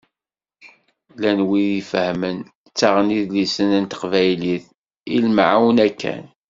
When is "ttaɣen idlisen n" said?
2.69-3.85